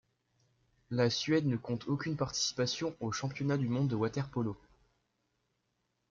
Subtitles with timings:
[0.89, 4.57] La Suède ne compte aucune participation aux Championnats du monde de water-polo.